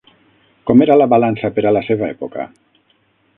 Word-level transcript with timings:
Com 0.69 0.81
era 0.85 0.95
la 1.01 1.07
balança 1.11 1.51
per 1.59 1.65
a 1.67 1.75
la 1.77 1.85
seva 1.91 2.09
època? 2.17 2.47